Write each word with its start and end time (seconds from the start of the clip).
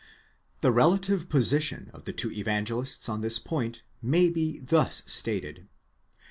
The 0.61 0.71
relative 0.71 1.29
position 1.29 1.91
of 1.93 2.05
the 2.05 2.11
two 2.11 2.31
evangelists 2.31 3.07
on 3.07 3.21
this 3.21 3.37
point 3.37 3.83
may 4.01 4.31
be 4.31 4.57
thus 4.59 5.03
stated. 5.05 5.67